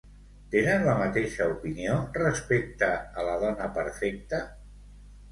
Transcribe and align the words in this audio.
Tenen 0.53 0.83
la 0.85 0.93
mateixa 0.99 1.45
opinió 1.51 1.97
respecte 2.15 2.89
a 2.95 3.27
la 3.27 3.35
dona 3.43 3.67
perfecta? 3.77 4.41